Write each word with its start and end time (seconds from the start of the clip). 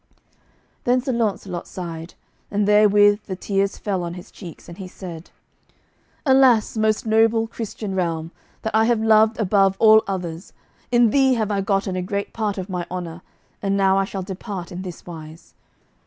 Then 0.83 0.99
Sir 0.99 1.11
Launcelot 1.11 1.67
sighed, 1.67 2.15
and 2.49 2.67
therewith 2.67 3.19
the 3.27 3.35
tears 3.35 3.77
fell 3.77 4.01
on 4.01 4.15
his 4.15 4.31
cheeks, 4.31 4.67
and 4.67 4.79
he 4.79 4.87
said: 4.87 5.29
"Alas, 6.25 6.75
most 6.75 7.05
noble 7.05 7.45
Christian 7.45 7.93
realm, 7.93 8.31
that 8.63 8.73
I 8.75 8.85
have 8.85 8.99
loved 9.03 9.37
above 9.39 9.75
all 9.77 10.01
others, 10.07 10.53
in 10.91 11.11
thee 11.11 11.35
have 11.35 11.51
I 11.51 11.61
gotten 11.61 11.95
a 11.95 12.01
great 12.01 12.33
part 12.33 12.57
of 12.57 12.67
my 12.67 12.87
honour, 12.89 13.21
and 13.61 13.77
now 13.77 13.95
I 13.95 14.05
shall 14.05 14.23
depart 14.23 14.71
in 14.71 14.81
this 14.81 15.05
wise. 15.05 15.53